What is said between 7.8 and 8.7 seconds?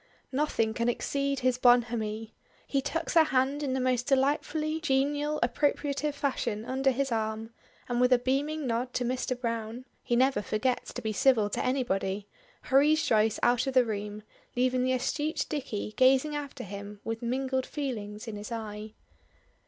and with a beaming